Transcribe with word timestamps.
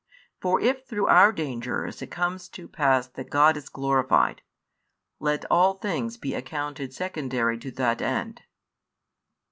For 0.39 0.59
if 0.59 0.87
through 0.87 1.05
our 1.09 1.31
dangers 1.31 2.01
it 2.01 2.09
comes 2.09 2.49
to 2.49 2.67
pass 2.67 3.05
that 3.07 3.29
God 3.29 3.55
is 3.55 3.69
glorified, 3.69 4.41
let 5.19 5.45
all 5.51 5.75
things 5.75 6.17
be 6.17 6.33
accounted 6.33 6.91
secondary 6.91 7.59
to 7.59 7.69
that 7.69 8.01
end. 8.01 8.41